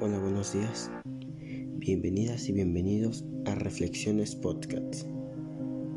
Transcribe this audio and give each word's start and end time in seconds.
Hola, 0.00 0.16
buenos 0.20 0.52
días. 0.52 0.92
Bienvenidas 1.04 2.48
y 2.48 2.52
bienvenidos 2.52 3.24
a 3.46 3.56
Reflexiones 3.56 4.36
Podcast. 4.36 5.08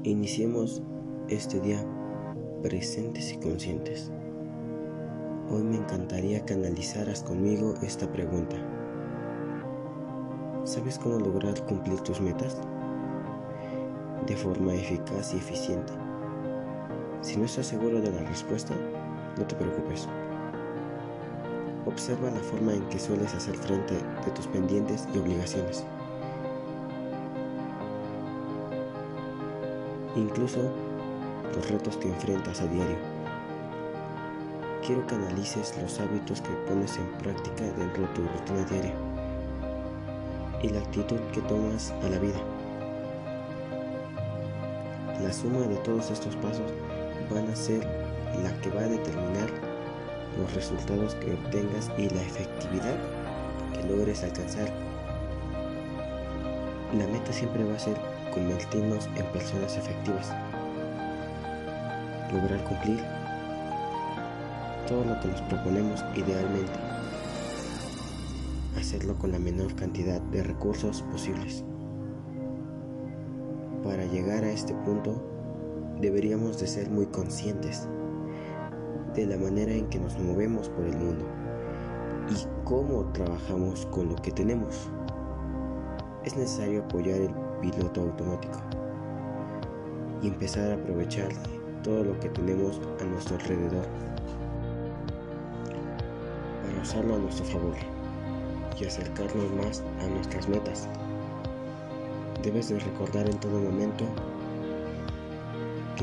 Iniciemos 0.02 0.82
este 1.30 1.60
día 1.60 1.86
presentes 2.64 3.32
y 3.32 3.38
conscientes. 3.38 4.12
Hoy 5.52 5.62
me 5.62 5.78
encantaría 5.78 6.44
que 6.44 6.56
analizaras 6.56 7.22
conmigo 7.22 7.76
esta 7.84 8.12
pregunta. 8.12 8.56
¿Sabes 10.64 10.98
cómo 10.98 11.20
lograr 11.20 11.64
cumplir 11.68 12.00
tus 12.00 12.20
metas? 12.22 12.60
De 14.26 14.36
forma 14.36 14.74
eficaz 14.74 15.32
y 15.36 15.38
eficiente. 15.38 15.94
Si 17.22 17.38
no 17.38 17.46
estás 17.46 17.68
seguro 17.68 18.02
de 18.02 18.12
la 18.12 18.24
respuesta, 18.24 18.74
no 19.38 19.46
te 19.46 19.56
preocupes. 19.56 20.08
Observa 21.92 22.32
la 22.32 22.40
forma 22.40 22.74
en 22.74 22.84
que 22.90 22.98
sueles 22.98 23.34
hacer 23.34 23.56
frente 23.56 23.94
de 23.94 24.32
tus 24.32 24.48
pendientes 24.48 25.08
y 25.14 25.18
obligaciones. 25.18 25.84
Incluso 30.16 30.60
los 31.56 31.70
retos 31.70 31.98
que 31.98 32.08
enfrentas 32.08 32.62
a 32.62 32.68
diario. 32.68 32.98
Quiero 34.86 35.06
que 35.06 35.16
analices 35.16 35.78
los 35.82 36.00
hábitos 36.00 36.42
que 36.42 36.50
pones 36.68 36.98
en 36.98 37.08
práctica 37.20 37.64
dentro 37.78 38.04
de 38.04 38.14
tu 38.14 38.22
rutina 38.22 38.66
diaria 38.70 38.94
y 40.64 40.70
la 40.70 40.80
actitud 40.80 41.20
que 41.34 41.42
tomas 41.42 41.92
a 42.04 42.10
la 42.10 42.20
vida. 42.20 42.40
La 45.22 45.32
suma 45.32 45.60
de 45.60 45.76
todos 45.78 46.10
estos 46.10 46.36
pasos 46.38 46.72
van 47.34 47.48
a 47.50 47.56
ser 47.56 47.86
la 48.44 48.52
que 48.62 48.70
va 48.70 48.82
a 48.82 48.88
determinar 48.88 49.71
los 50.42 50.54
resultados 50.54 51.16
que 51.16 51.34
obtengas 51.34 51.90
y 51.98 52.10
la 52.10 52.22
efectividad 52.22 52.98
que 53.74 53.88
logres 53.88 54.24
alcanzar. 54.24 54.72
La 56.98 57.08
meta 57.08 57.32
siempre 57.32 57.64
va 57.64 57.76
a 57.76 57.80
ser 57.80 57.96
convertirnos 58.34 59.08
en 59.16 59.26
personas 59.28 59.78
efectivas. 59.78 60.34
Lograr 62.34 62.64
cumplir 62.64 63.04
todo 64.88 65.06
lo 65.06 65.20
que 65.20 65.28
nos 65.28 65.42
proponemos 65.42 66.04
idealmente. 66.16 66.80
Hacerlo 68.78 69.16
con 69.16 69.32
la 69.32 69.40
menor 69.40 69.76
cantidad 69.76 70.22
de 70.22 70.44
recursos 70.44 71.02
posibles. 71.04 71.64
Para 73.84 74.06
llegar 74.06 74.44
a 74.44 74.52
este 74.52 74.74
punto 74.74 75.22
deberíamos 76.00 76.60
de 76.60 76.68
ser 76.68 76.90
muy 76.90 77.06
conscientes 77.06 77.88
de 79.16 79.26
la 79.26 79.38
manera 79.38 79.74
en 79.74 79.88
que 79.90 80.00
nos 80.00 80.18
movemos 80.18 80.70
por 80.70 80.86
el 80.86 80.98
mundo 80.98 81.26
y 82.30 82.48
cómo 82.64 83.04
trabajamos 83.12 83.86
con 83.88 84.10
lo 84.10 84.16
que 84.16 84.32
tenemos. 84.32 84.90
Es 86.24 86.36
necesario 86.38 86.84
apoyar 86.84 87.20
el 87.20 87.34
piloto 87.62 88.02
automático 88.02 88.60
y 90.22 90.28
empezar 90.28 90.72
a 90.72 90.76
aprovechar 90.76 91.30
todo 91.84 92.04
lo 92.04 92.20
que 92.20 92.30
tenemos 92.30 92.80
a 93.02 93.04
nuestro 93.06 93.36
alrededor 93.36 93.86
para 96.64 96.82
usarlo 96.82 97.16
a 97.16 97.20
nuestro 97.20 97.46
favor 97.46 97.76
y 98.80 98.86
acercarnos 98.86 99.52
más 99.54 99.84
a 100.00 100.08
nuestras 100.08 100.48
metas. 100.48 100.88
Debes 102.44 102.70
de 102.70 102.80
recordar 102.80 103.30
en 103.30 103.40
todo 103.40 103.60
momento 103.60 104.06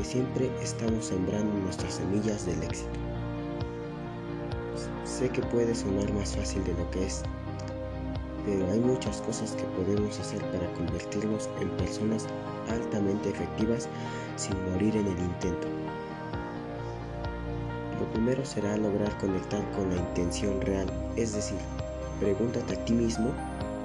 siempre 0.03 0.49
estamos 0.61 1.05
sembrando 1.05 1.53
nuestras 1.59 1.95
semillas 1.95 2.45
del 2.45 2.61
éxito. 2.63 2.89
Sé 5.03 5.29
que 5.29 5.41
puede 5.41 5.75
sonar 5.75 6.11
más 6.13 6.35
fácil 6.35 6.63
de 6.63 6.73
lo 6.73 6.89
que 6.91 7.05
es, 7.05 7.23
pero 8.45 8.71
hay 8.71 8.79
muchas 8.79 9.21
cosas 9.21 9.51
que 9.51 9.63
podemos 9.63 10.19
hacer 10.19 10.41
para 10.51 10.71
convertirnos 10.73 11.49
en 11.59 11.69
personas 11.71 12.25
altamente 12.69 13.29
efectivas 13.29 13.87
sin 14.37 14.53
morir 14.71 14.95
en 14.95 15.07
el 15.07 15.19
intento. 15.19 15.67
Lo 17.99 18.05
primero 18.13 18.45
será 18.45 18.77
lograr 18.77 19.15
conectar 19.17 19.61
con 19.71 19.89
la 19.89 19.97
intención 19.97 20.61
real, 20.61 20.87
es 21.17 21.33
decir, 21.33 21.57
pregúntate 22.19 22.75
a 22.75 22.85
ti 22.85 22.93
mismo 22.93 23.31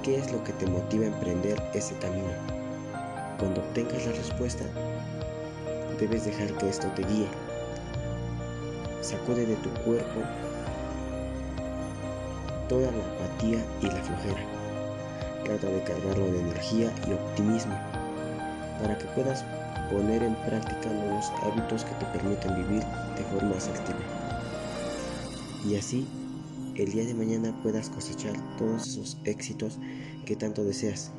qué 0.05 0.19
es 0.19 0.31
lo 0.33 0.43
que 0.45 0.53
te 0.53 0.67
motiva 0.67 1.05
a 1.05 1.09
emprender 1.09 1.61
ese 1.75 1.97
camino. 1.97 2.29
Cuando 3.39 3.61
obtengas 3.61 4.07
la 4.07 4.13
respuesta, 4.13 4.65
debes 5.95 6.25
dejar 6.25 6.53
que 6.59 6.69
esto 6.69 6.89
te 6.89 7.03
guíe. 7.03 7.29
Sacude 9.01 9.47
de 9.47 9.57
tu 9.57 9.71
cuerpo 9.83 10.21
toda 12.69 12.91
la 12.91 13.05
apatía 13.05 13.65
y 13.81 13.87
la 13.87 14.03
flojera. 14.03 14.41
Trata 15.45 15.69
de 15.69 15.83
cargarlo 15.83 16.27
de 16.27 16.41
energía 16.41 16.93
y 17.07 17.13
optimismo 17.13 17.79
para 18.81 18.97
que 18.97 19.05
puedas 19.09 19.45
poner 19.91 20.23
en 20.23 20.35
práctica 20.37 20.91
nuevos 20.91 21.31
hábitos 21.43 21.85
que 21.85 21.95
te 21.95 22.07
permitan 22.07 22.57
vivir 22.57 22.83
de 23.17 23.25
forma 23.33 23.57
asertiva. 23.57 23.99
Y 25.69 25.77
así, 25.77 26.07
el 26.77 26.91
día 26.91 27.05
de 27.05 27.15
mañana 27.15 27.55
puedas 27.63 27.91
cosechar 27.91 28.35
todos 28.59 28.89
esos 28.89 29.19
éxitos 29.25 29.79
que 30.27 30.37
tanto 30.37 30.65
deseas. 30.65 31.13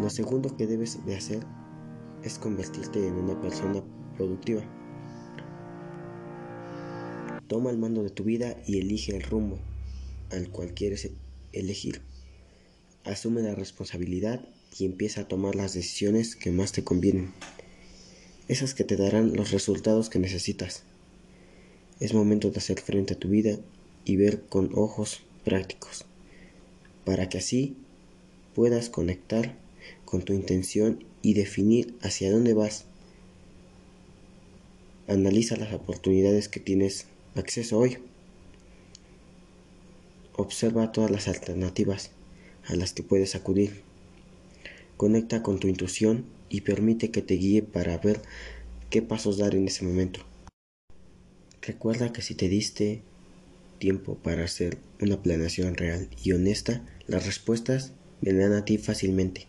Lo 0.00 0.10
segundo 0.10 0.54
que 0.56 0.66
debes 0.66 1.04
de 1.04 1.16
hacer 1.16 1.44
es 2.28 2.38
convertirte 2.38 3.06
en 3.06 3.14
una 3.14 3.40
persona 3.40 3.82
productiva. 4.18 4.62
Toma 7.46 7.70
el 7.70 7.78
mando 7.78 8.02
de 8.02 8.10
tu 8.10 8.24
vida 8.24 8.54
y 8.66 8.78
elige 8.78 9.16
el 9.16 9.22
rumbo 9.22 9.58
al 10.30 10.50
cual 10.50 10.74
quieres 10.74 11.10
elegir. 11.54 12.02
Asume 13.04 13.40
la 13.40 13.54
responsabilidad 13.54 14.46
y 14.78 14.84
empieza 14.84 15.22
a 15.22 15.28
tomar 15.28 15.54
las 15.54 15.72
decisiones 15.72 16.36
que 16.36 16.50
más 16.50 16.72
te 16.72 16.84
convienen, 16.84 17.32
esas 18.46 18.74
que 18.74 18.84
te 18.84 18.96
darán 18.96 19.32
los 19.32 19.50
resultados 19.50 20.10
que 20.10 20.18
necesitas. 20.18 20.82
Es 21.98 22.12
momento 22.12 22.50
de 22.50 22.58
hacer 22.58 22.78
frente 22.80 23.14
a 23.14 23.18
tu 23.18 23.30
vida 23.30 23.58
y 24.04 24.16
ver 24.16 24.42
con 24.42 24.70
ojos 24.74 25.22
prácticos, 25.46 26.04
para 27.06 27.30
que 27.30 27.38
así 27.38 27.78
puedas 28.54 28.90
conectar 28.90 29.56
con 30.04 30.22
tu 30.22 30.34
intención 30.34 31.07
y 31.28 31.34
definir 31.34 31.94
hacia 32.00 32.32
dónde 32.32 32.54
vas. 32.54 32.86
Analiza 35.08 35.56
las 35.56 35.74
oportunidades 35.74 36.48
que 36.48 36.58
tienes 36.58 37.04
acceso 37.34 37.76
hoy. 37.76 37.98
Observa 40.32 40.90
todas 40.90 41.10
las 41.10 41.28
alternativas 41.28 42.12
a 42.64 42.76
las 42.76 42.94
que 42.94 43.02
puedes 43.02 43.34
acudir. 43.34 43.82
Conecta 44.96 45.42
con 45.42 45.60
tu 45.60 45.68
intuición 45.68 46.24
y 46.48 46.62
permite 46.62 47.10
que 47.10 47.20
te 47.20 47.34
guíe 47.34 47.60
para 47.60 47.98
ver 47.98 48.22
qué 48.88 49.02
pasos 49.02 49.36
dar 49.36 49.54
en 49.54 49.68
ese 49.68 49.84
momento. 49.84 50.20
Recuerda 51.60 52.10
que 52.10 52.22
si 52.22 52.36
te 52.36 52.48
diste 52.48 53.02
tiempo 53.78 54.14
para 54.14 54.44
hacer 54.44 54.78
una 54.98 55.22
planeación 55.22 55.76
real 55.76 56.08
y 56.24 56.32
honesta, 56.32 56.82
las 57.06 57.26
respuestas 57.26 57.92
vendrán 58.22 58.54
a 58.54 58.64
ti 58.64 58.78
fácilmente 58.78 59.46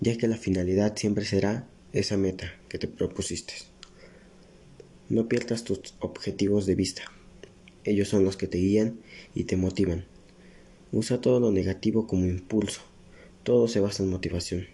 ya 0.00 0.16
que 0.16 0.28
la 0.28 0.36
finalidad 0.36 0.96
siempre 0.96 1.24
será 1.24 1.68
esa 1.92 2.16
meta 2.16 2.52
que 2.68 2.78
te 2.78 2.88
propusiste. 2.88 3.54
No 5.08 5.28
pierdas 5.28 5.64
tus 5.64 5.94
objetivos 6.00 6.66
de 6.66 6.74
vista. 6.74 7.02
Ellos 7.84 8.08
son 8.08 8.24
los 8.24 8.36
que 8.36 8.48
te 8.48 8.58
guían 8.58 8.98
y 9.34 9.44
te 9.44 9.56
motivan. 9.56 10.04
Usa 10.92 11.20
todo 11.20 11.40
lo 11.40 11.52
negativo 11.52 12.06
como 12.06 12.26
impulso. 12.26 12.80
Todo 13.44 13.68
se 13.68 13.80
basa 13.80 14.02
en 14.02 14.10
motivación. 14.10 14.66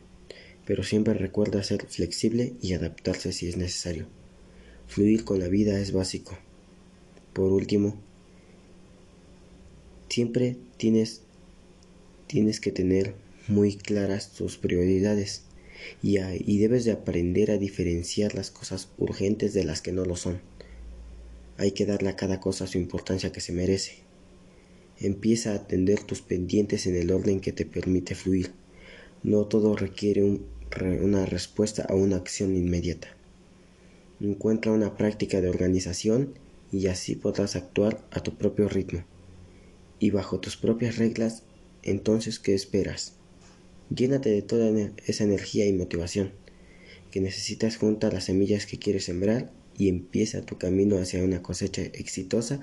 Pero 0.64 0.82
siempre 0.82 1.14
recuerda 1.14 1.62
ser 1.62 1.86
flexible 1.86 2.54
y 2.62 2.72
adaptarse 2.72 3.32
si 3.32 3.48
es 3.48 3.56
necesario. 3.56 4.06
Fluir 4.86 5.24
con 5.24 5.38
la 5.38 5.48
vida 5.48 5.78
es 5.78 5.92
básico. 5.92 6.38
Por 7.32 7.52
último, 7.52 8.00
siempre 10.08 10.56
tienes, 10.76 11.22
tienes 12.26 12.60
que 12.60 12.72
tener 12.72 13.14
muy 13.48 13.76
claras 13.76 14.32
tus 14.32 14.56
prioridades 14.56 15.44
y, 16.02 16.18
y 16.18 16.58
debes 16.58 16.84
de 16.84 16.92
aprender 16.92 17.50
a 17.50 17.58
diferenciar 17.58 18.34
las 18.34 18.50
cosas 18.50 18.88
urgentes 18.98 19.54
de 19.54 19.64
las 19.64 19.82
que 19.82 19.92
no 19.92 20.04
lo 20.04 20.16
son. 20.16 20.40
Hay 21.58 21.72
que 21.72 21.86
darle 21.86 22.08
a 22.08 22.16
cada 22.16 22.40
cosa 22.40 22.66
su 22.66 22.78
importancia 22.78 23.32
que 23.32 23.40
se 23.40 23.52
merece. 23.52 23.96
Empieza 24.98 25.52
a 25.52 25.56
atender 25.56 26.02
tus 26.02 26.22
pendientes 26.22 26.86
en 26.86 26.96
el 26.96 27.10
orden 27.10 27.40
que 27.40 27.52
te 27.52 27.64
permite 27.64 28.14
fluir. 28.14 28.52
No 29.22 29.44
todo 29.46 29.76
requiere 29.76 30.40
una 30.80 31.26
respuesta 31.26 31.84
a 31.88 31.94
una 31.94 32.16
acción 32.16 32.56
inmediata. 32.56 33.08
Encuentra 34.20 34.72
una 34.72 34.96
práctica 34.96 35.40
de 35.40 35.48
organización 35.48 36.34
y 36.70 36.86
así 36.86 37.16
podrás 37.16 37.56
actuar 37.56 38.04
a 38.10 38.22
tu 38.22 38.36
propio 38.36 38.68
ritmo. 38.68 39.04
Y 39.98 40.10
bajo 40.10 40.40
tus 40.40 40.56
propias 40.56 40.96
reglas, 40.96 41.44
entonces, 41.82 42.38
¿qué 42.38 42.54
esperas? 42.54 43.14
Llénate 43.94 44.30
de 44.30 44.42
toda 44.42 44.70
esa 45.06 45.24
energía 45.24 45.66
y 45.66 45.72
motivación 45.72 46.32
que 47.10 47.20
necesitas 47.20 47.76
junto 47.76 48.06
a 48.06 48.10
las 48.10 48.24
semillas 48.24 48.66
que 48.66 48.78
quieres 48.78 49.04
sembrar 49.04 49.52
y 49.76 49.88
empieza 49.88 50.42
tu 50.42 50.58
camino 50.58 50.98
hacia 50.98 51.22
una 51.22 51.42
cosecha 51.42 51.82
exitosa 51.82 52.60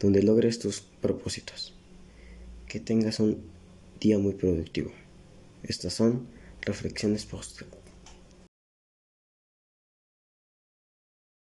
donde 0.00 0.22
logres 0.22 0.58
tus 0.58 0.80
propósitos. 0.80 1.74
Que 2.68 2.80
tengas 2.80 3.18
un 3.20 3.42
día 4.00 4.18
muy 4.18 4.34
productivo. 4.34 4.92
Estas 5.62 5.92
son 5.92 6.28
reflexiones 6.62 7.26
post 7.26 7.62